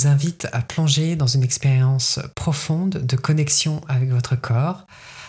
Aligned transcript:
Vous 0.00 0.06
invite 0.06 0.48
à 0.52 0.62
plonger 0.62 1.14
dans 1.14 1.26
une 1.26 1.42
expérience 1.42 2.20
profonde 2.34 3.04
de 3.04 3.16
connexion 3.16 3.82
avec 3.86 4.08
votre 4.08 4.34
corps 4.34 4.86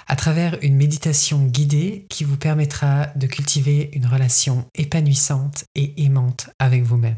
à 0.08 0.16
travers 0.16 0.58
une 0.62 0.78
méditation 0.78 1.44
guidée 1.46 2.06
qui 2.10 2.24
vous 2.24 2.38
permettra 2.38 3.08
de 3.18 3.28
cultiver 3.28 3.90
une 3.94 4.06
relation 4.06 4.66
épanouissante 4.74 5.66
et 5.76 6.06
aimante 6.06 6.52
avec 6.58 6.84
vous-même. 6.84 7.18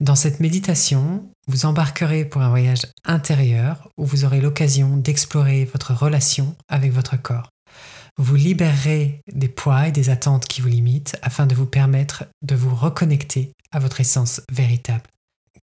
Dans 0.00 0.14
cette 0.14 0.40
méditation, 0.40 1.28
vous 1.48 1.66
embarquerez 1.66 2.24
pour 2.24 2.40
un 2.40 2.48
voyage 2.48 2.86
intérieur 3.04 3.90
où 3.98 4.06
vous 4.06 4.24
aurez 4.24 4.40
l'occasion 4.40 4.96
d'explorer 4.96 5.66
votre 5.66 5.92
relation 5.92 6.56
avec 6.68 6.92
votre 6.92 7.20
corps. 7.20 7.50
Vous 8.16 8.36
libérerez 8.36 9.20
des 9.30 9.48
poids 9.48 9.88
et 9.88 9.92
des 9.92 10.08
attentes 10.08 10.46
qui 10.46 10.62
vous 10.62 10.68
limitent 10.68 11.16
afin 11.20 11.46
de 11.46 11.54
vous 11.54 11.66
permettre 11.66 12.24
de 12.42 12.54
vous 12.54 12.74
reconnecter 12.74 13.52
à 13.70 13.80
votre 13.80 14.00
essence 14.00 14.40
véritable 14.50 15.04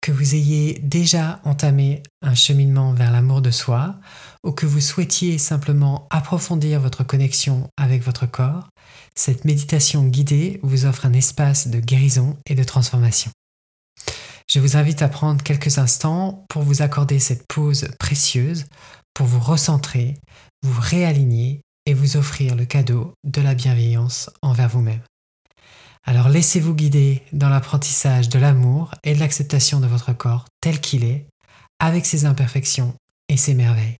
que 0.00 0.12
vous 0.12 0.34
ayez 0.34 0.78
déjà 0.82 1.40
entamé 1.44 2.02
un 2.22 2.34
cheminement 2.34 2.92
vers 2.92 3.10
l'amour 3.10 3.42
de 3.42 3.50
soi 3.50 3.96
ou 4.44 4.52
que 4.52 4.66
vous 4.66 4.80
souhaitiez 4.80 5.38
simplement 5.38 6.06
approfondir 6.10 6.80
votre 6.80 7.04
connexion 7.04 7.68
avec 7.76 8.02
votre 8.02 8.26
corps, 8.26 8.68
cette 9.14 9.44
méditation 9.44 10.04
guidée 10.04 10.60
vous 10.62 10.86
offre 10.86 11.06
un 11.06 11.12
espace 11.12 11.68
de 11.68 11.80
guérison 11.80 12.36
et 12.46 12.54
de 12.54 12.64
transformation. 12.64 13.30
Je 14.48 14.60
vous 14.60 14.76
invite 14.76 15.02
à 15.02 15.08
prendre 15.08 15.42
quelques 15.42 15.78
instants 15.78 16.46
pour 16.48 16.62
vous 16.62 16.80
accorder 16.80 17.18
cette 17.18 17.46
pause 17.48 17.88
précieuse, 17.98 18.64
pour 19.12 19.26
vous 19.26 19.40
recentrer, 19.40 20.14
vous 20.62 20.80
réaligner 20.80 21.60
et 21.84 21.94
vous 21.94 22.16
offrir 22.16 22.54
le 22.54 22.64
cadeau 22.64 23.12
de 23.24 23.40
la 23.40 23.54
bienveillance 23.54 24.30
envers 24.40 24.68
vous-même. 24.68 25.02
Alors 26.08 26.30
laissez-vous 26.30 26.74
guider 26.74 27.20
dans 27.34 27.50
l'apprentissage 27.50 28.30
de 28.30 28.38
l'amour 28.38 28.92
et 29.04 29.12
de 29.12 29.20
l'acceptation 29.20 29.78
de 29.78 29.86
votre 29.86 30.14
corps 30.14 30.46
tel 30.62 30.80
qu'il 30.80 31.04
est, 31.04 31.26
avec 31.80 32.06
ses 32.06 32.24
imperfections 32.24 32.94
et 33.28 33.36
ses 33.36 33.52
merveilles. 33.52 33.98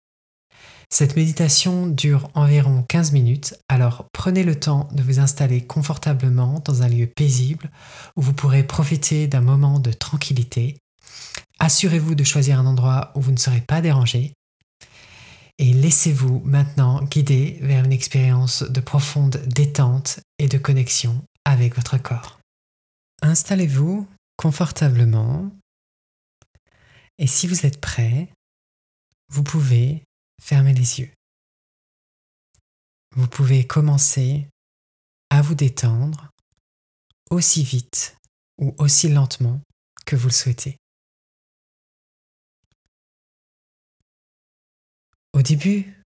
Cette 0.89 1.17
méditation 1.17 1.87
dure 1.87 2.31
environ 2.33 2.83
15 2.89 3.13
minutes, 3.13 3.57
alors 3.69 4.07
prenez 4.15 4.43
le 4.43 4.59
temps 4.59 4.89
de 4.93 5.03
vous 5.03 5.21
installer 5.21 5.67
confortablement 5.67 6.63
dans 6.65 6.83
un 6.83 6.89
lieu 6.89 7.07
paisible 7.07 7.71
où 8.17 8.23
vous 8.23 8.33
pourrez 8.33 8.63
profiter 8.63 9.27
d'un 9.27 9.43
moment 9.43 9.79
de 9.79 9.93
tranquillité. 9.93 10.79
Assurez-vous 11.59 12.15
de 12.15 12.25
choisir 12.25 12.59
un 12.59 12.65
endroit 12.65 13.13
où 13.17 13.21
vous 13.21 13.33
ne 13.33 13.37
serez 13.37 13.61
pas 13.61 13.83
dérangé 13.83 14.33
et 15.59 15.75
laissez-vous 15.75 16.41
maintenant 16.45 17.03
guider 17.03 17.59
vers 17.61 17.85
une 17.85 17.93
expérience 17.93 18.63
de 18.63 18.81
profonde 18.81 19.43
détente 19.47 20.21
et 20.39 20.49
de 20.49 20.57
connexion 20.57 21.23
avec 21.49 21.75
votre 21.77 21.97
corps. 21.97 22.41
Installez-vous 23.23 24.07
confortablement 24.37 25.51
et 27.17 27.27
si 27.27 27.47
vous 27.47 27.65
êtes 27.65 27.81
prêt, 27.81 28.31
vous 29.31 29.43
pouvez 29.43 30.05
fermer 30.41 30.75
les 30.75 31.01
yeux. 31.01 31.11
Vous 33.17 33.27
pouvez 33.27 33.67
commencer 33.67 34.47
à 35.31 35.41
vous 35.41 35.55
détendre 35.55 36.31
aussi 37.31 37.65
vite 37.65 38.17
ou 38.59 38.75
aussi 38.79 39.09
lentement 39.09 39.61
que 40.05 40.17
vous 40.17 40.29
le 40.29 40.35
souhaitez. 40.35 40.77
Au 45.33 45.41
début 45.41 46.05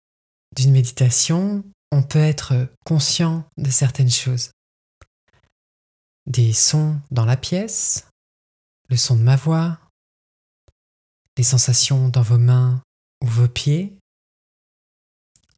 d'une 0.55 0.71
méditation, 0.71 1.63
on 1.91 2.01
peut 2.01 2.19
être 2.19 2.73
conscient 2.85 3.47
de 3.57 3.69
certaines 3.69 4.11
choses 4.11 4.51
des 6.27 6.51
sons 6.53 6.99
dans 7.09 7.25
la 7.25 7.37
pièce, 7.37 8.07
le 8.89 8.97
son 8.97 9.15
de 9.15 9.21
ma 9.21 9.37
voix, 9.37 9.79
les 11.37 11.43
sensations 11.43 12.09
dans 12.09 12.21
vos 12.21 12.37
mains 12.37 12.83
ou 13.21 13.27
vos 13.27 13.47
pieds, 13.47 13.97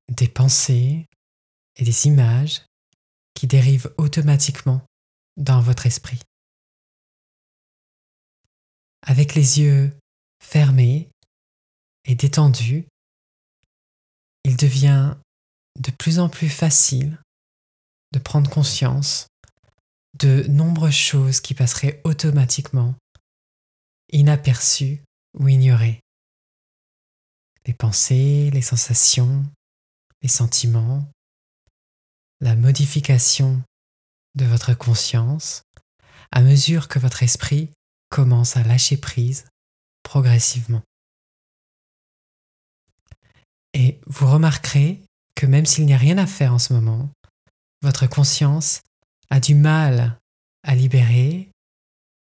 des 0.08 0.28
pensées 0.28 1.06
et 1.76 1.84
des 1.84 2.08
images 2.08 2.62
qui 3.34 3.48
dérivent 3.48 3.94
automatiquement 3.98 4.82
dans 5.38 5.62
votre 5.62 5.86
esprit. 5.86 6.20
Avec 9.02 9.34
les 9.34 9.60
yeux 9.60 9.98
fermés 10.44 11.10
et 12.06 12.16
détendus, 12.16 12.86
il 14.44 14.56
devient 14.56 15.16
de 15.80 15.92
plus 15.92 16.20
en 16.20 16.30
plus 16.30 16.50
facile 16.50 17.20
de 18.12 18.20
prendre 18.20 18.50
conscience 18.50 19.28
de 20.18 20.46
nombreuses 20.48 20.94
choses 20.94 21.42
qui 21.42 21.54
passeraient 21.54 22.02
automatiquement, 22.04 22.96
inaperçues 24.12 25.02
ou 25.38 25.48
ignorées. 25.48 26.00
Les 27.66 27.74
pensées, 27.74 28.50
les 28.52 28.62
sensations, 28.62 29.44
les 30.22 30.30
sentiments, 30.30 31.08
la 32.42 32.56
modification 32.56 33.62
de 34.36 34.46
votre 34.46 34.74
conscience 34.74 35.64
à 36.32 36.42
mesure 36.42 36.88
que 36.88 37.00
votre 37.00 37.24
esprit 37.24 37.70
commence 38.10 38.58
à 38.58 38.64
lâcher 38.64 38.98
prise 38.98 39.46
progressivement. 40.04 40.82
Et 43.74 44.00
vous 44.08 44.30
remarquerez 44.30 45.02
que 45.36 45.46
même 45.46 45.66
s'il 45.66 45.86
n'y 45.86 45.94
a 45.94 45.98
rien 45.98 46.18
à 46.18 46.28
faire 46.28 46.54
en 46.54 46.60
ce 46.60 46.74
moment, 46.74 47.10
votre 47.82 48.08
conscience 48.08 48.82
a 49.30 49.40
du 49.40 49.56
mal 49.56 50.20
à 50.64 50.76
libérer 50.76 51.50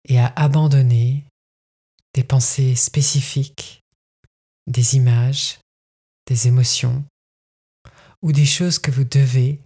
et 0.06 0.20
à 0.20 0.28
abandonner 0.36 1.26
des 2.14 2.24
pensées 2.24 2.76
spécifiques, 2.76 3.82
des 4.68 4.96
images, 4.96 5.60
des 6.28 6.48
émotions 6.48 7.04
ou 8.22 8.32
des 8.32 8.46
choses 8.46 8.80
que 8.80 8.92
vous 8.92 9.04
devez 9.04 9.60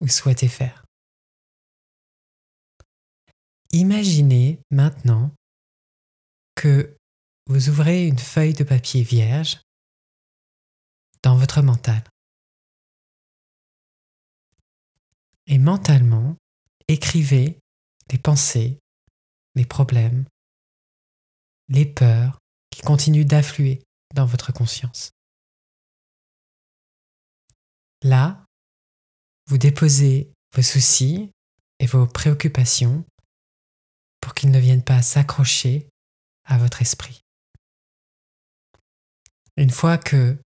ou 0.00 0.08
souhaitez 0.08 0.48
faire. 0.48 0.84
Imaginez 3.72 4.60
maintenant 4.70 5.30
que 6.54 6.96
vous 7.46 7.68
ouvrez 7.68 8.06
une 8.06 8.18
feuille 8.18 8.54
de 8.54 8.64
papier 8.64 9.02
vierge 9.02 9.60
dans 11.22 11.36
votre 11.36 11.62
mental. 11.62 12.02
Et 15.46 15.58
mentalement, 15.58 16.36
Écrivez 16.88 17.58
les 18.10 18.18
pensées, 18.18 18.78
les 19.54 19.66
problèmes, 19.66 20.24
les 21.68 21.84
peurs 21.84 22.38
qui 22.70 22.80
continuent 22.80 23.26
d'affluer 23.26 23.82
dans 24.14 24.24
votre 24.24 24.52
conscience. 24.52 25.10
Là, 28.02 28.44
vous 29.46 29.58
déposez 29.58 30.32
vos 30.54 30.62
soucis 30.62 31.30
et 31.78 31.86
vos 31.86 32.06
préoccupations 32.06 33.04
pour 34.20 34.34
qu'ils 34.34 34.50
ne 34.50 34.58
viennent 34.58 34.84
pas 34.84 35.02
s'accrocher 35.02 35.88
à 36.44 36.58
votre 36.58 36.80
esprit. 36.80 37.20
Une 39.56 39.70
fois 39.70 39.98
que 39.98 40.38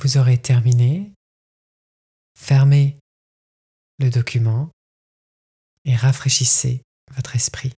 vous 0.00 0.18
aurez 0.18 0.40
terminé, 0.40 1.14
fermez 2.36 2.98
le 3.98 4.10
document 4.10 4.70
et 5.86 5.94
rafraîchissez 5.94 6.82
votre 7.12 7.36
esprit. 7.36 7.72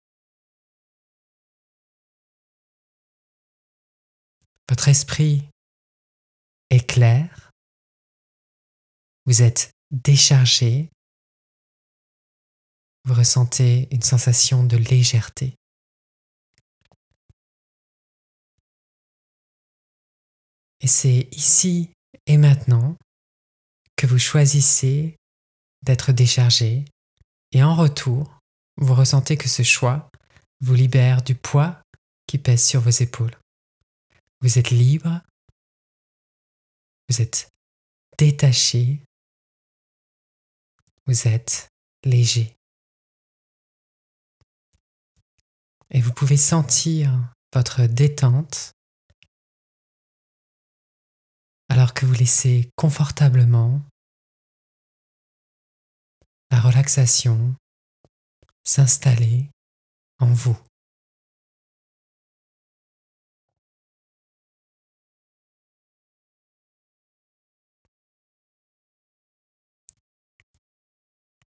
Votre 4.67 4.89
esprit 4.89 5.47
est 6.69 6.85
clair, 6.87 7.51
vous 9.25 9.41
êtes 9.41 9.71
déchargé, 9.91 10.89
vous 13.05 13.13
ressentez 13.13 13.87
une 13.91 14.01
sensation 14.01 14.63
de 14.63 14.77
légèreté. 14.77 15.55
Et 20.81 20.87
c'est 20.87 21.27
ici 21.31 21.91
et 22.25 22.37
maintenant 22.37 22.95
que 23.95 24.07
vous 24.07 24.19
choisissez 24.19 25.15
d'être 25.83 26.11
déchargé 26.11 26.85
et 27.51 27.63
en 27.63 27.75
retour, 27.75 28.39
vous 28.77 28.93
ressentez 28.93 29.37
que 29.37 29.49
ce 29.49 29.63
choix 29.63 30.09
vous 30.61 30.73
libère 30.73 31.21
du 31.21 31.35
poids 31.35 31.81
qui 32.27 32.37
pèse 32.37 32.63
sur 32.63 32.81
vos 32.81 32.89
épaules. 32.89 33.35
Vous 34.41 34.59
êtes 34.59 34.69
libre, 34.69 35.21
vous 37.09 37.21
êtes 37.21 37.49
détaché, 38.17 39.01
vous 41.07 41.27
êtes 41.27 41.69
léger. 42.03 42.55
Et 45.91 46.01
vous 46.01 46.13
pouvez 46.13 46.37
sentir 46.37 47.33
votre 47.53 47.87
détente 47.87 48.73
alors 51.69 51.93
que 51.93 52.05
vous 52.05 52.13
laissez 52.13 52.69
confortablement 52.75 53.81
la 56.51 56.59
relaxation 56.59 57.55
s'installer 58.63 59.49
en 60.19 60.33
vous. 60.33 60.57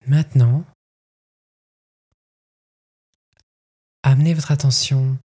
Maintenant, 0.05 0.65
amenez 4.03 4.33
votre 4.33 4.51
attention 4.51 5.17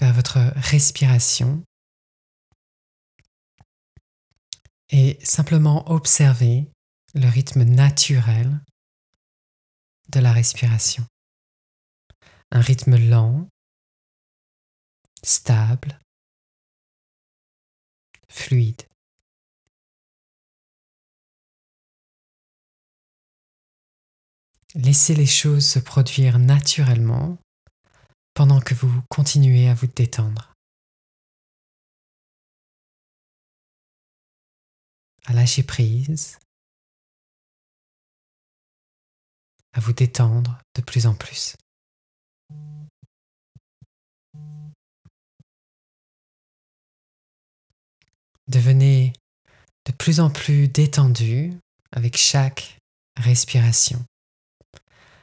vers 0.00 0.12
votre 0.12 0.38
respiration 0.56 1.62
et 4.90 5.18
simplement 5.24 5.88
observez 5.88 6.68
le 7.14 7.28
rythme 7.28 7.62
naturel 7.62 8.60
de 10.12 10.20
la 10.20 10.32
respiration. 10.32 11.04
Un 12.50 12.60
rythme 12.60 12.96
lent, 12.96 13.48
stable, 15.22 15.98
fluide. 18.28 18.82
Laissez 24.74 25.14
les 25.14 25.26
choses 25.26 25.66
se 25.66 25.78
produire 25.78 26.38
naturellement 26.38 27.38
pendant 28.34 28.60
que 28.60 28.74
vous 28.74 29.02
continuez 29.10 29.68
à 29.68 29.74
vous 29.74 29.86
détendre. 29.86 30.52
À 35.26 35.34
lâcher 35.34 35.62
prise, 35.62 36.38
vous 39.82 39.92
détendre 39.92 40.58
de 40.76 40.80
plus 40.80 41.06
en 41.06 41.14
plus. 41.14 41.56
Devenez 48.48 49.12
de 49.86 49.92
plus 49.92 50.20
en 50.20 50.30
plus 50.30 50.68
détendu 50.68 51.58
avec 51.90 52.16
chaque 52.16 52.78
respiration. 53.16 54.04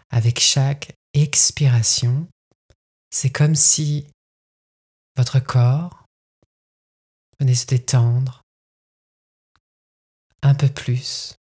Avec 0.09 0.39
chaque 0.39 0.93
expiration, 1.13 2.27
c'est 3.11 3.31
comme 3.31 3.55
si 3.55 4.07
votre 5.15 5.39
corps 5.39 6.05
venait 7.39 7.55
se 7.55 7.65
détendre 7.65 8.41
un 10.41 10.55
peu 10.55 10.69
plus. 10.69 11.35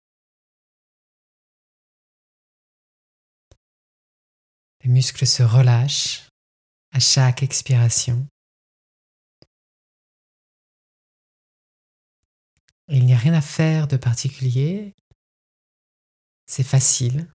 Les 4.88 4.94
muscles 4.94 5.26
se 5.26 5.42
relâchent 5.42 6.28
à 6.92 6.98
chaque 6.98 7.42
expiration. 7.42 8.26
Il 12.88 13.04
n'y 13.04 13.12
a 13.12 13.18
rien 13.18 13.34
à 13.34 13.42
faire 13.42 13.86
de 13.86 13.98
particulier. 13.98 14.94
C'est 16.46 16.64
facile. 16.64 17.30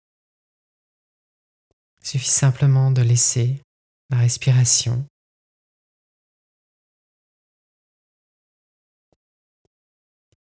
Il 2.02 2.06
suffit 2.06 2.28
simplement 2.28 2.92
de 2.92 3.02
laisser 3.02 3.60
la 4.10 4.18
respiration 4.18 5.04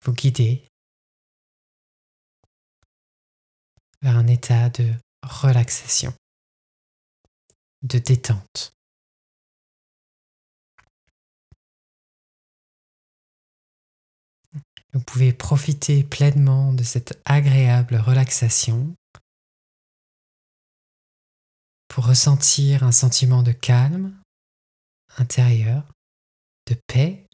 vous 0.02 0.14
guider 0.14 0.68
vers 4.02 4.16
un 4.16 4.26
état 4.26 4.72
de 4.72 4.92
relaxation, 5.22 6.12
de 7.86 8.00
détente. 8.00 8.76
Vous 14.94 15.02
pouvez 15.02 15.34
profiter 15.34 16.04
pleinement 16.04 16.74
de 16.74 16.84
cette 16.84 17.22
agréable 17.26 17.98
relaxation 17.98 18.96
pour 21.88 22.08
ressentir 22.08 22.84
un 22.84 22.92
sentiment 22.92 23.44
de 23.44 23.52
calme 23.52 24.20
intérieur, 25.18 25.84
de 26.68 26.76
paix, 26.88 27.28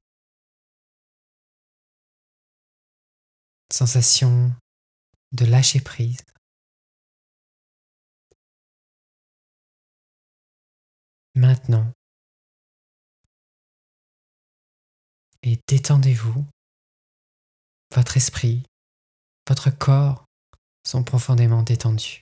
sensation 3.72 4.54
de 5.32 5.46
lâcher 5.46 5.80
prise. 5.80 6.18
Maintenant, 11.34 11.92
et 15.44 15.60
détendez-vous, 15.68 16.46
votre 17.96 18.18
esprit, 18.18 18.64
votre 19.48 19.70
corps 19.70 20.26
sont 20.86 21.04
profondément 21.04 21.64
détendus. 21.64 22.22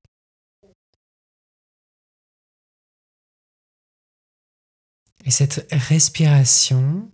Et 5.26 5.32
cette 5.32 5.68
respiration 5.72 7.12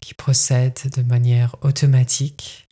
qui 0.00 0.14
procède 0.14 0.90
de 0.94 1.02
manière 1.02 1.56
automatique, 1.64 2.68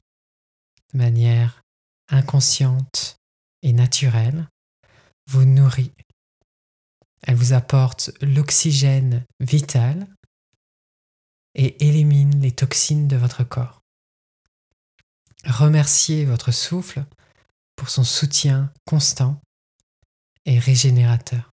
de 0.93 0.99
manière 0.99 1.63
inconsciente 2.09 3.17
et 3.63 3.73
naturelle, 3.73 4.49
vous 5.27 5.45
nourrit. 5.45 5.93
Elle 7.23 7.37
vous 7.37 7.53
apporte 7.53 8.11
l'oxygène 8.21 9.25
vital 9.41 10.07
et 11.55 11.87
élimine 11.87 12.41
les 12.41 12.53
toxines 12.53 13.09
de 13.09 13.17
votre 13.17 13.45
corps. 13.45 13.81
Remerciez 15.47 16.25
votre 16.25 16.53
souffle 16.53 17.05
pour 17.77 17.91
son 17.91 18.05
soutien 18.05 18.73
constant 18.85 19.41
et 20.45 20.59
régénérateur. 20.59 21.55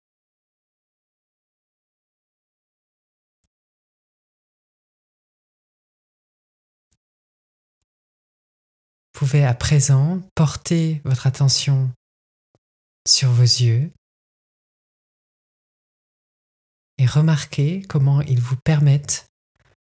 pouvez 9.16 9.46
à 9.46 9.54
présent 9.54 10.20
porter 10.34 11.00
votre 11.06 11.26
attention 11.26 11.90
sur 13.06 13.30
vos 13.30 13.42
yeux 13.42 13.92
et 16.98 17.06
remarquer 17.06 17.82
comment 17.82 18.20
ils 18.22 18.40
vous 18.40 18.56
permettent 18.56 19.26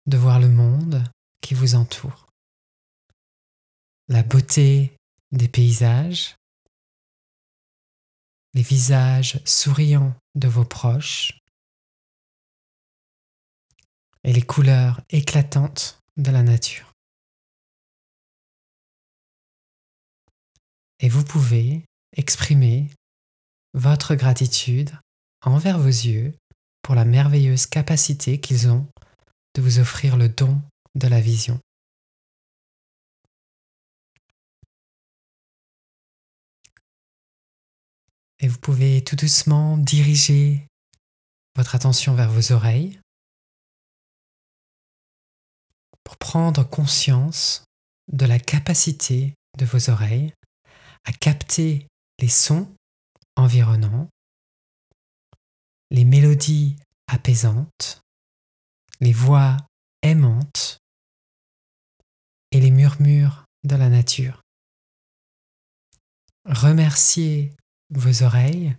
de 0.05 0.17
voir 0.17 0.39
le 0.39 0.49
monde 0.49 1.03
qui 1.41 1.53
vous 1.53 1.75
entoure. 1.75 2.27
La 4.07 4.23
beauté 4.23 4.95
des 5.31 5.47
paysages, 5.47 6.35
les 8.53 8.61
visages 8.61 9.41
souriants 9.45 10.15
de 10.35 10.47
vos 10.47 10.65
proches 10.65 11.39
et 14.23 14.33
les 14.33 14.43
couleurs 14.43 15.01
éclatantes 15.09 15.99
de 16.17 16.31
la 16.31 16.43
nature. 16.43 16.95
et 20.99 21.09
vous 21.09 21.23
pouvez 21.23 21.85
exprimer 22.15 22.89
votre 23.75 24.15
gratitude 24.15 24.89
envers 25.41 25.77
vos 25.77 25.87
yeux 25.87 26.33
pour 26.81 26.95
la 26.95 27.03
merveilleuse 27.03 27.65
capacité 27.67 28.39
qu'ils 28.39 28.69
ont 28.69 28.87
de 29.53 29.61
vous 29.61 29.79
offrir 29.79 30.15
le 30.15 30.29
don 30.29 30.61
de 30.95 31.07
la 31.07 31.19
vision. 31.19 31.59
Et 38.39 38.47
vous 38.47 38.59
pouvez 38.59 39.03
tout 39.03 39.17
doucement 39.17 39.77
diriger 39.77 40.65
votre 41.57 41.75
attention 41.75 42.15
vers 42.15 42.31
vos 42.31 42.53
oreilles 42.53 42.99
pour 46.05 46.15
prendre 46.17 46.63
conscience 46.63 47.65
de 48.11 48.25
la 48.25 48.39
capacité 48.39 49.33
de 49.57 49.65
vos 49.65 49.89
oreilles 49.89 50.33
à 51.03 51.11
capter 51.11 51.87
les 52.21 52.29
sons 52.29 52.73
environnants, 53.35 54.09
les 55.91 56.05
mélodies 56.05 56.77
apaisantes, 57.07 58.01
les 58.99 59.13
voix 59.13 59.57
aimantes 60.01 60.79
murmures 62.71 63.45
de 63.63 63.75
la 63.75 63.89
nature. 63.89 64.41
Remerciez 66.45 67.53
vos 67.89 68.23
oreilles 68.23 68.75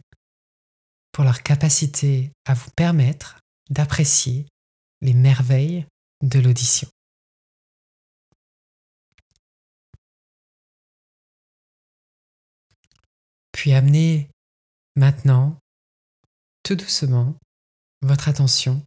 pour 1.13 1.25
leur 1.25 1.43
capacité 1.43 2.31
à 2.45 2.55
vous 2.55 2.71
permettre 2.77 3.39
d'apprécier 3.71 4.47
les 5.01 5.15
merveilles 5.15 5.87
de 6.23 6.39
l'audition. 6.39 6.89
Puis 13.53 13.73
amenez 13.73 14.31
maintenant, 14.97 15.59
tout 16.63 16.75
doucement, 16.75 17.37
votre 18.03 18.29
attention 18.29 18.83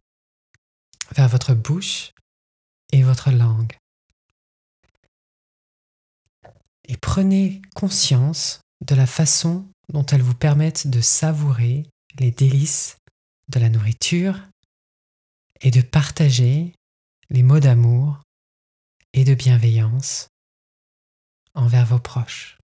vers 1.12 1.28
votre 1.28 1.54
bouche 1.54 2.12
et 2.92 3.02
votre 3.02 3.30
langue. 3.30 3.76
Et 6.84 6.96
prenez 6.96 7.62
conscience 7.74 8.60
de 8.84 8.94
la 8.94 9.06
façon 9.06 9.68
dont 9.88 10.04
elles 10.06 10.22
vous 10.22 10.34
permettent 10.34 10.88
de 10.88 11.00
savourer 11.00 11.86
les 12.18 12.30
délices 12.30 12.96
de 13.48 13.60
la 13.60 13.68
nourriture 13.68 14.48
et 15.60 15.70
de 15.70 15.80
partager 15.80 16.74
les 17.28 17.42
mots 17.42 17.60
d'amour 17.60 18.22
et 19.12 19.24
de 19.24 19.34
bienveillance 19.34 20.28
envers 21.54 21.86
vos 21.86 21.98
proches. 21.98 22.59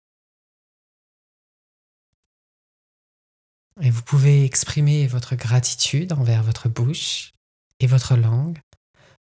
Et 3.79 3.89
vous 3.89 4.01
pouvez 4.01 4.43
exprimer 4.43 5.07
votre 5.07 5.35
gratitude 5.35 6.11
envers 6.11 6.43
votre 6.43 6.67
bouche 6.67 7.31
et 7.79 7.87
votre 7.87 8.15
langue 8.15 8.59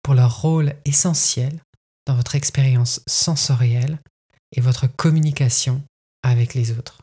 pour 0.03 0.13
leur 0.13 0.41
rôle 0.41 0.75
essentiel 0.85 1.59
dans 2.05 2.15
votre 2.15 2.35
expérience 2.35 3.01
sensorielle 3.07 3.99
et 4.51 4.61
votre 4.61 4.87
communication 4.87 5.83
avec 6.21 6.53
les 6.53 6.77
autres. 6.77 7.01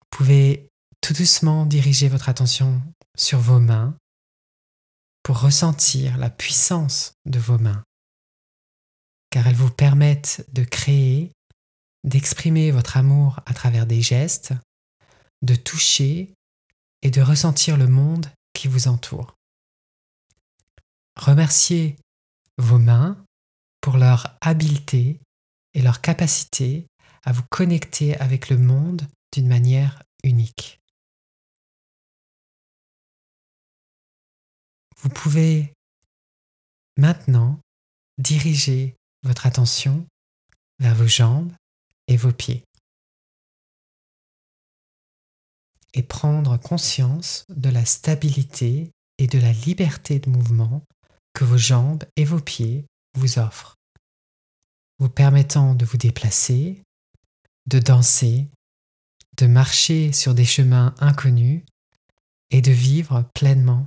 Vous 0.00 0.18
pouvez 0.18 0.68
tout 1.00 1.12
doucement 1.12 1.66
diriger 1.66 2.08
votre 2.08 2.28
attention 2.28 2.80
sur 3.16 3.40
vos 3.40 3.58
mains 3.58 3.96
pour 5.24 5.40
ressentir 5.40 6.16
la 6.18 6.30
puissance 6.30 7.14
de 7.26 7.38
vos 7.38 7.58
mains, 7.58 7.82
car 9.34 9.48
elles 9.48 9.56
vous 9.56 9.72
permettent 9.72 10.46
de 10.52 10.62
créer, 10.62 11.32
d'exprimer 12.04 12.70
votre 12.70 12.96
amour 12.96 13.40
à 13.46 13.52
travers 13.52 13.84
des 13.84 14.00
gestes, 14.00 14.54
de 15.42 15.56
toucher 15.56 16.32
et 17.02 17.10
de 17.10 17.20
ressentir 17.20 17.76
le 17.76 17.88
monde 17.88 18.30
qui 18.52 18.68
vous 18.68 18.86
entoure. 18.86 19.34
Remerciez 21.16 21.96
vos 22.58 22.78
mains 22.78 23.26
pour 23.80 23.96
leur 23.96 24.38
habileté 24.40 25.18
et 25.72 25.82
leur 25.82 26.00
capacité 26.00 26.86
à 27.24 27.32
vous 27.32 27.42
connecter 27.50 28.16
avec 28.18 28.50
le 28.50 28.56
monde 28.56 29.04
d'une 29.32 29.48
manière 29.48 30.00
unique. 30.22 30.78
Vous 34.98 35.08
pouvez 35.08 35.74
maintenant 36.96 37.58
diriger 38.16 38.94
votre 39.24 39.46
attention 39.46 40.06
vers 40.78 40.94
vos 40.94 41.08
jambes 41.08 41.52
et 42.06 42.16
vos 42.16 42.32
pieds 42.32 42.64
et 45.94 46.02
prendre 46.02 46.56
conscience 46.58 47.44
de 47.48 47.70
la 47.70 47.84
stabilité 47.84 48.90
et 49.18 49.26
de 49.26 49.38
la 49.38 49.52
liberté 49.52 50.18
de 50.18 50.28
mouvement 50.28 50.82
que 51.32 51.44
vos 51.44 51.56
jambes 51.58 52.04
et 52.16 52.24
vos 52.24 52.40
pieds 52.40 52.84
vous 53.16 53.38
offrent, 53.38 53.76
vous 54.98 55.08
permettant 55.08 55.74
de 55.74 55.84
vous 55.84 55.96
déplacer, 55.96 56.82
de 57.66 57.78
danser, 57.78 58.48
de 59.36 59.46
marcher 59.46 60.12
sur 60.12 60.34
des 60.34 60.44
chemins 60.44 60.94
inconnus 60.98 61.62
et 62.50 62.60
de 62.60 62.72
vivre 62.72 63.24
pleinement 63.34 63.86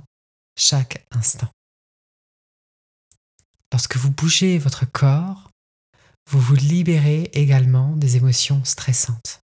chaque 0.56 1.06
instant. 1.10 1.48
Lorsque 3.72 3.96
vous 3.96 4.10
bougez 4.10 4.58
votre 4.58 4.90
corps, 4.90 5.50
vous 6.30 6.40
vous 6.40 6.54
libérez 6.54 7.30
également 7.32 7.96
des 7.96 8.16
émotions 8.16 8.64
stressantes. 8.64 9.40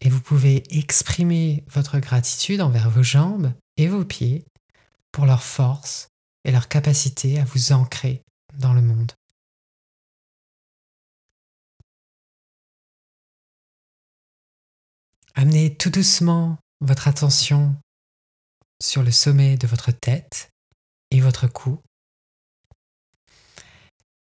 Et 0.00 0.10
vous 0.10 0.20
pouvez 0.20 0.62
exprimer 0.70 1.64
votre 1.68 1.98
gratitude 1.98 2.60
envers 2.60 2.88
vos 2.88 3.02
jambes 3.02 3.52
et 3.76 3.88
vos 3.88 4.04
pieds 4.04 4.44
pour 5.12 5.26
leur 5.26 5.42
force 5.42 6.08
et 6.44 6.52
leur 6.52 6.68
capacité 6.68 7.40
à 7.40 7.44
vous 7.44 7.72
ancrer 7.72 8.22
dans 8.54 8.72
le 8.72 8.82
monde. 8.82 9.12
Amenez 15.34 15.76
tout 15.76 15.90
doucement 15.90 16.58
votre 16.80 17.06
attention 17.06 17.76
sur 18.80 19.02
le 19.02 19.10
sommet 19.10 19.56
de 19.56 19.66
votre 19.66 19.90
tête 19.90 20.50
et 21.10 21.20
votre 21.20 21.46
cou. 21.46 21.80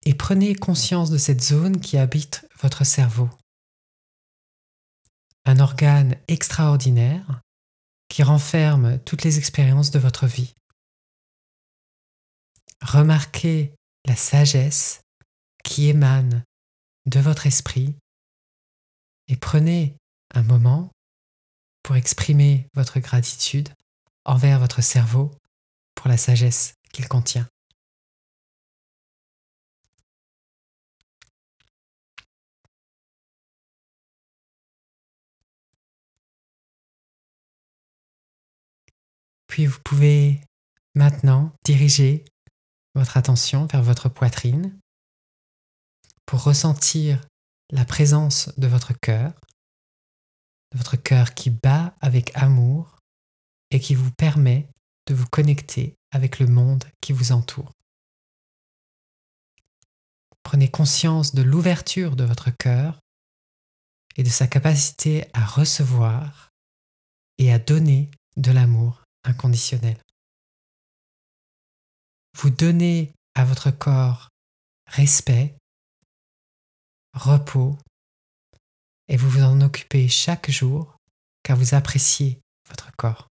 Et 0.06 0.14
prenez 0.14 0.56
conscience 0.56 1.10
de 1.10 1.18
cette 1.18 1.44
zone 1.44 1.80
qui 1.80 1.98
habite 1.98 2.48
votre 2.60 2.84
cerveau. 2.86 3.30
Un 5.46 5.60
organe 5.60 6.16
extraordinaire 6.28 7.42
qui 8.10 8.24
renferme 8.24 9.00
toutes 9.00 9.24
les 9.24 9.38
expériences 9.38 9.92
de 9.92 10.00
votre 10.00 10.28
vie. 10.28 10.54
Remarquez 12.82 13.74
la 14.06 14.16
sagesse 14.16 15.02
qui 15.64 15.90
émane 15.90 16.44
de 17.06 17.20
votre 17.20 17.48
esprit 17.48 17.96
et 19.28 19.36
prenez 19.36 19.98
un 20.34 20.44
moment 20.44 20.92
pour 21.84 21.96
exprimer 21.96 22.68
votre 22.74 23.00
gratitude 23.00 23.70
envers 24.28 24.60
votre 24.60 24.82
cerveau 24.82 25.32
pour 25.96 26.08
la 26.08 26.18
sagesse 26.18 26.76
qu'il 26.94 27.08
contient. 27.08 27.48
Puis 39.48 39.66
vous 39.66 39.80
pouvez 39.84 40.40
maintenant 40.94 41.52
diriger 41.64 42.24
votre 42.94 43.18
attention 43.18 43.66
vers 43.66 43.82
votre 43.82 44.10
poitrine 44.10 44.78
pour 46.28 46.44
ressentir 46.44 47.26
la 47.72 47.86
présence 47.86 48.52
de 48.58 48.68
votre 48.68 48.94
cœur 48.94 49.34
votre 50.76 50.98
cœur 50.98 51.34
qui 51.34 51.50
bat 51.50 51.96
avec 52.02 52.32
amour 52.36 52.97
et 53.72 53.80
qui 53.80 53.96
vous 53.96 54.12
permet 54.12 54.68
de 55.08 55.14
vous 55.14 55.28
connecter 55.28 55.96
avec 56.12 56.40
le 56.40 56.48
monde 56.48 56.84
qui 57.02 57.14
vous 57.14 57.32
entoure. 57.32 57.72
Prenez 60.44 60.70
conscience 60.70 61.36
de 61.36 61.42
l'ouverture 61.42 62.16
de 62.16 62.24
votre 62.24 62.52
cœur 62.52 63.00
et 64.16 64.24
de 64.24 64.30
sa 64.30 64.48
capacité 64.48 65.30
à 65.34 65.46
recevoir 65.46 66.50
et 67.38 67.52
à 67.52 67.60
donner 67.60 68.10
de 68.38 68.52
l'amour 68.52 69.04
inconditionnel. 69.24 69.98
Vous 72.36 72.50
donnez 72.50 73.12
à 73.36 73.46
votre 73.46 73.72
corps 73.72 74.30
respect, 74.88 75.56
repos 77.14 77.78
et 79.08 79.18
vous 79.18 79.30
vous 79.30 79.44
en 79.44 79.62
occupez 79.62 80.08
chaque 80.08 80.50
jour 80.50 80.98
car 81.44 81.58
vous 81.58 81.76
appréciez 81.76 82.40
votre 82.70 82.92
corps. 82.96 83.28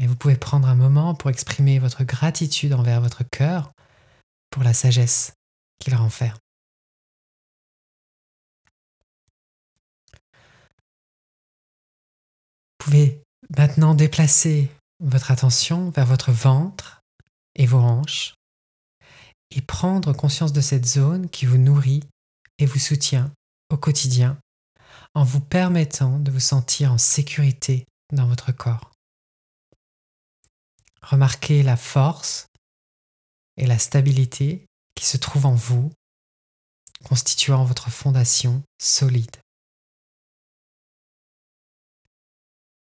Et 0.00 0.06
vous 0.06 0.16
pouvez 0.16 0.36
prendre 0.36 0.66
un 0.66 0.74
moment 0.74 1.14
pour 1.14 1.28
exprimer 1.28 1.78
votre 1.78 2.04
gratitude 2.04 2.72
envers 2.72 3.02
votre 3.02 3.22
cœur 3.22 3.72
pour 4.48 4.62
la 4.62 4.72
sagesse 4.72 5.34
qu'il 5.78 5.94
renferme. 5.94 6.38
Vous 12.78 12.86
pouvez 12.86 13.22
maintenant 13.58 13.94
déplacer 13.94 14.70
votre 15.00 15.30
attention 15.30 15.90
vers 15.90 16.06
votre 16.06 16.32
ventre 16.32 17.02
et 17.54 17.66
vos 17.66 17.80
hanches 17.80 18.34
et 19.50 19.60
prendre 19.60 20.14
conscience 20.14 20.54
de 20.54 20.62
cette 20.62 20.86
zone 20.86 21.28
qui 21.28 21.44
vous 21.44 21.58
nourrit 21.58 22.02
et 22.58 22.64
vous 22.64 22.78
soutient 22.78 23.30
au 23.70 23.76
quotidien 23.76 24.38
en 25.14 25.24
vous 25.24 25.40
permettant 25.40 26.18
de 26.18 26.30
vous 26.30 26.40
sentir 26.40 26.90
en 26.90 26.98
sécurité 26.98 27.86
dans 28.12 28.26
votre 28.26 28.50
corps. 28.52 28.90
Remarquez 31.02 31.62
la 31.62 31.76
force 31.76 32.46
et 33.56 33.66
la 33.66 33.78
stabilité 33.78 34.66
qui 34.94 35.06
se 35.06 35.16
trouvent 35.16 35.46
en 35.46 35.54
vous, 35.54 35.90
constituant 37.04 37.64
votre 37.64 37.90
fondation 37.90 38.62
solide. 38.78 39.36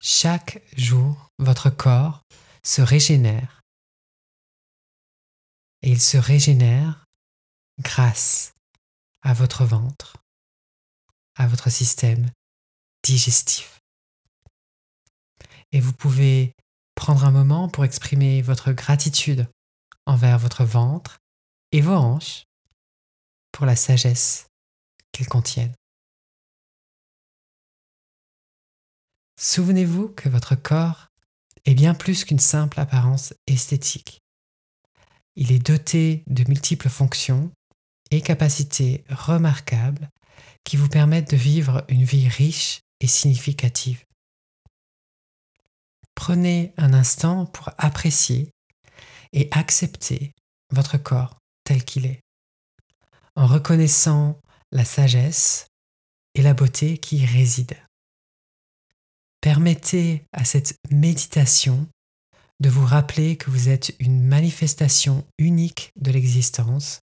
chaque 0.08 0.62
jour, 0.78 1.28
votre 1.38 1.70
corps 1.70 2.24
se 2.64 2.82
régénère. 2.82 3.62
Et 5.82 5.92
il 5.92 6.02
se 6.02 6.18
régénère 6.18 7.06
grâce 7.80 8.54
à 9.22 9.34
votre 9.34 9.66
ventre, 9.66 10.16
à 11.36 11.46
votre 11.48 11.70
système 11.70 12.32
digestif. 13.04 13.80
Et 15.74 15.82
vous 15.82 15.94
pouvez 15.94 16.56
prendre 16.98 17.26
un 17.26 17.32
moment 17.32 17.70
pour 17.70 17.86
exprimer 17.86 18.42
votre 18.42 18.72
gratitude 18.72 19.48
envers 20.08 20.40
votre 20.40 20.66
ventre 20.66 21.20
et 21.72 21.80
vos 21.80 21.94
hanches 21.94 22.46
pour 23.52 23.68
la 23.68 23.76
sagesse 23.76 24.48
qu'elles 25.12 25.28
contiennent. 25.28 25.76
Souvenez-vous 29.40 30.10
que 30.10 30.28
votre 30.28 30.56
corps 30.56 31.08
est 31.66 31.76
bien 31.76 31.94
plus 31.94 32.26
qu'une 32.26 32.40
simple 32.40 32.80
apparence 32.80 33.34
esthétique. 33.46 34.20
Il 35.36 35.52
est 35.52 35.66
doté 35.66 36.24
de 36.26 36.44
multiples 36.48 36.90
fonctions 36.90 37.52
et 38.10 38.22
capacités 38.22 39.04
remarquables 39.10 40.10
qui 40.64 40.78
vous 40.78 40.90
permettent 40.90 41.32
de 41.32 41.38
vivre 41.38 41.86
une 41.90 42.04
vie 42.04 42.28
riche 42.28 42.82
et 43.02 43.08
significative. 43.08 44.07
Prenez 46.18 46.74
un 46.78 46.94
instant 46.94 47.46
pour 47.46 47.70
apprécier 47.78 48.50
et 49.34 49.48
accepter 49.52 50.34
votre 50.74 50.98
corps 50.98 51.38
tel 51.64 51.86
qu'il 51.86 52.08
est, 52.08 52.22
en 53.36 53.46
reconnaissant 53.46 54.42
la 54.72 54.84
sagesse 54.84 55.68
et 56.34 56.42
la 56.42 56.56
beauté 56.56 56.98
qui 56.98 57.18
y 57.18 57.26
résident. 57.28 57.78
Permettez 59.42 60.26
à 60.34 60.44
cette 60.44 60.76
méditation 60.90 61.88
de 62.62 62.70
vous 62.70 62.86
rappeler 62.86 63.38
que 63.38 63.52
vous 63.52 63.70
êtes 63.70 63.96
une 64.00 64.24
manifestation 64.24 65.24
unique 65.38 65.92
de 65.98 66.10
l'existence 66.10 67.00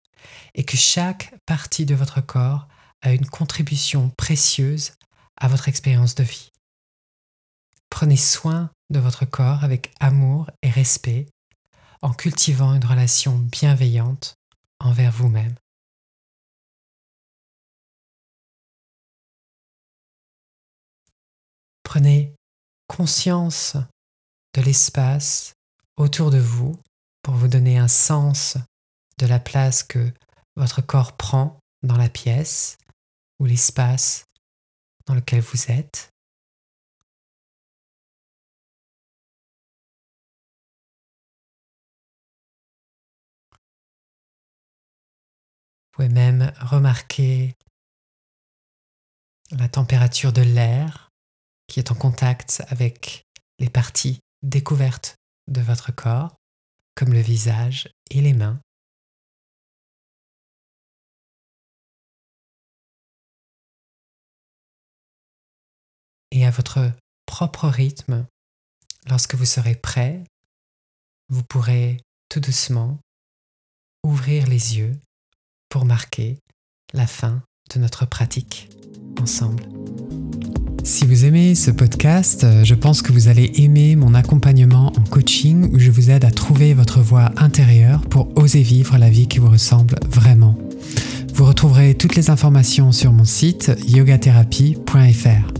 et 0.56 0.63
que 0.63 0.77
chaque 0.77 1.36
partie 1.46 1.86
de 1.86 1.96
votre 1.96 2.22
corps 2.22 2.70
a 3.01 3.12
une 3.12 3.27
contribution 3.27 4.10
précieuse 4.12 4.94
à 5.36 5.50
votre 5.50 5.68
expérience 5.68 6.15
de 6.15 6.24
vie. 6.24 6.50
Prenez 7.91 8.17
soin 8.17 8.71
de 8.89 9.00
votre 9.00 9.25
corps 9.25 9.63
avec 9.63 9.93
amour 10.00 10.50
et 10.63 10.71
respect 10.71 11.27
en 12.01 12.13
cultivant 12.13 12.74
une 12.74 12.86
relation 12.86 13.38
bienveillante 13.38 14.33
envers 14.79 15.12
vous-même. 15.12 15.53
Prenez 21.83 22.33
conscience 22.88 23.75
de 24.55 24.62
l'espace 24.62 25.53
autour 25.98 26.31
de 26.31 26.39
vous 26.39 26.81
pour 27.21 27.36
vous 27.36 27.50
donner 27.50 27.77
un 27.77 27.89
sens 27.89 28.57
de 29.19 29.27
la 29.27 29.39
place 29.39 29.83
que 29.83 30.12
votre 30.55 30.81
corps 30.81 31.17
prend 31.17 31.60
dans 31.83 31.98
la 31.98 32.10
pièce 32.10 32.77
ou 33.39 33.45
l'espace 33.45 34.24
dans 35.05 35.13
lequel 35.13 35.41
vous 35.41 35.69
êtes. 35.69 36.10
Pouvez 46.01 46.13
même 46.15 46.51
remarquer 46.60 47.55
la 49.51 49.70
température 49.70 50.34
de 50.34 50.41
l'air 50.41 51.12
qui 51.67 51.79
est 51.79 51.91
en 51.91 51.96
contact 51.96 52.63
avec 52.70 53.27
les 53.60 53.69
parties 53.69 54.19
découvertes 54.41 55.17
de 55.47 55.62
votre 55.62 55.91
corps, 55.91 56.36
comme 56.95 57.13
le 57.13 57.19
visage 57.19 57.88
et 58.10 58.19
les 58.19 58.34
mains. 58.34 58.60
Et 66.32 66.47
à 66.47 66.49
votre 66.49 66.91
propre 67.28 67.67
rythme, 67.67 68.25
lorsque 69.08 69.36
vous 69.36 69.45
serez 69.45 69.75
prêt, 69.75 70.23
vous 71.30 71.43
pourrez 71.43 71.97
tout 72.28 72.39
doucement 72.39 72.97
ouvrir 74.04 74.47
les 74.47 74.80
yeux 74.80 74.99
pour 75.71 75.86
marquer 75.86 76.38
la 76.93 77.07
fin 77.07 77.41
de 77.73 77.79
notre 77.79 78.05
pratique 78.05 78.69
ensemble. 79.19 79.63
Si 80.84 81.05
vous 81.05 81.25
aimez 81.25 81.55
ce 81.55 81.71
podcast, 81.71 82.43
euh, 82.43 82.63
je 82.63 82.75
pense 82.75 83.01
que 83.01 83.13
vous 83.13 83.29
allez 83.29 83.51
aimer 83.55 83.95
mon 83.95 84.13
accompagnement 84.13 84.91
en 84.97 85.03
coaching 85.03 85.73
où 85.73 85.79
je 85.79 85.89
vous 85.89 86.12
aide 86.12 86.25
à 86.25 86.31
trouver 86.31 86.73
votre 86.73 86.99
voie 86.99 87.31
intérieure 87.38 88.01
pour 88.01 88.36
oser 88.36 88.63
vivre 88.63 88.97
la 88.97 89.10
vie 89.10 89.27
qui 89.27 89.39
vous 89.39 89.49
ressemble 89.49 89.95
vraiment. 90.10 90.57
Vous 91.34 91.45
retrouverez 91.45 91.95
toutes 91.95 92.15
les 92.15 92.29
informations 92.29 92.91
sur 92.91 93.13
mon 93.13 93.25
site 93.25 93.71
yogatherapie.fr. 93.88 95.53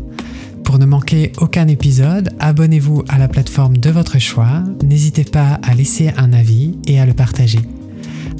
Pour 0.66 0.80
ne 0.80 0.86
manquer 0.86 1.32
aucun 1.38 1.68
épisode, 1.68 2.36
abonnez-vous 2.40 3.04
à 3.08 3.18
la 3.18 3.30
plateforme 3.30 3.78
de 3.78 3.90
votre 3.90 4.20
choix, 4.20 4.64
n'hésitez 4.84 5.24
pas 5.24 5.60
à 5.64 5.74
laisser 5.74 6.12
un 6.18 6.34
avis 6.34 6.78
et 6.86 7.00
à 7.00 7.06
le 7.06 7.14
partager. 7.14 7.60